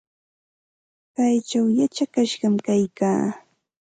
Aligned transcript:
Kaychaw 1.15 1.65
yachakashqam 1.79 2.55
kaykaa. 2.65 3.23